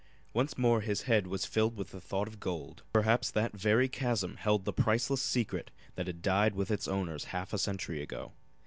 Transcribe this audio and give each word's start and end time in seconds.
Once 0.33 0.57
more 0.57 0.81
his 0.81 1.03
head 1.03 1.27
was 1.27 1.45
filled 1.45 1.77
with 1.77 1.91
the 1.91 2.01
thought 2.01 2.27
of 2.27 2.39
gold. 2.39 2.81
Perhaps 2.91 3.29
that 3.29 3.53
very 3.55 3.87
chasm 3.87 4.37
held 4.37 4.65
the 4.65 4.73
priceless 4.73 5.21
secret 5.21 5.69
that 5.93 6.07
had 6.07 6.23
died 6.23 6.55
with 6.55 6.71
its 6.71 6.87
owners 6.87 7.25
half 7.25 7.53
a 7.53 7.59
century 7.59 8.01
ago. 8.01 8.31